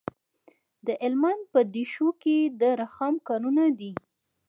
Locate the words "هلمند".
1.01-1.41